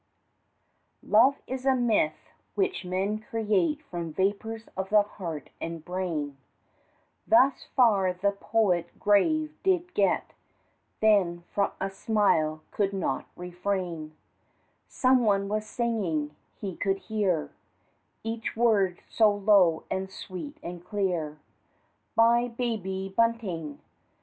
Love 1.03 1.43
is 1.45 1.63
a 1.63 1.75
myth 1.75 2.31
which 2.55 2.83
men 2.83 3.19
create 3.19 3.83
from 3.83 4.11
vapors 4.11 4.63
of 4.75 4.89
the 4.89 5.03
heart 5.03 5.51
and 5.61 5.85
brain, 5.85 6.37
Thus 7.27 7.65
far 7.75 8.11
the 8.11 8.31
poet 8.31 8.97
grave 8.99 9.55
did 9.61 9.93
get, 9.93 10.33
then 11.01 11.43
from 11.53 11.73
a 11.79 11.91
smile 11.91 12.63
could 12.71 12.93
not 12.93 13.27
refrain, 13.35 14.17
Someone 14.87 15.47
was 15.47 15.67
singing, 15.67 16.35
he 16.59 16.75
could 16.75 16.97
hear 16.97 17.51
Each 18.23 18.55
word 18.57 19.03
so 19.07 19.29
low 19.31 19.83
and 19.91 20.09
sweet 20.09 20.57
and 20.63 20.83
clear, 20.83 21.37
"By 22.15 22.47
Baby 22.47 23.13
Bunting! 23.15 23.79